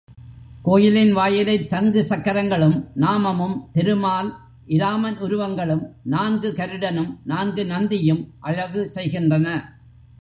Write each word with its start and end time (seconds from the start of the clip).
கோயிலின் 0.63 1.13
வாயிலைச் 1.13 1.69
சங்கு 1.69 2.03
சக்கரங்களும், 2.03 2.89
நாமமும், 2.95 3.55
திருமால், 3.73 4.29
இராமன் 4.67 5.17
உருவங்களும், 5.17 5.83
நான்கு 6.03 6.53
கருடனும், 6.57 7.19
நான்கு 7.23 7.63
நந்தியும் 7.63 8.27
அழகு 8.39 8.89
செய்கின்றன. 8.89 9.47